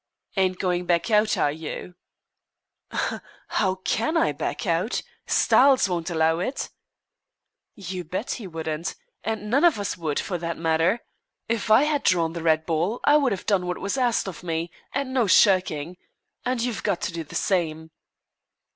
[0.35, 1.93] "Ain't going to back out, are you?"
[2.91, 3.21] "Humph!
[3.49, 5.03] How can I back out?
[5.27, 6.71] Styles wouldn't allow it."
[7.75, 11.01] "You bet he wouldn't and none of us would, for that matter.
[11.47, 14.41] If I had drawn the red ball I would have done what was asked of
[14.41, 15.97] me, and no shirking
[16.43, 17.91] and you've got to do the same."